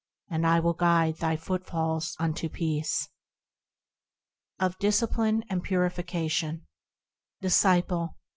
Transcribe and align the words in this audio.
And 0.31 0.47
I 0.47 0.59
will 0.59 0.73
guide 0.73 1.17
thy 1.17 1.35
footfalls 1.37 2.15
unto 2.19 2.49
peace. 2.49 3.07
3. 4.59 4.65
Of 4.65 4.79
Discipline 4.79 5.43
and 5.47 5.61
Purification 5.63 6.65
Disciple. 7.39 8.17